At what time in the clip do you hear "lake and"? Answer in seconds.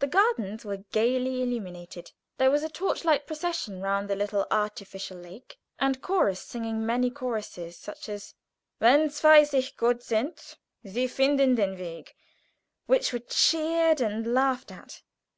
5.16-6.02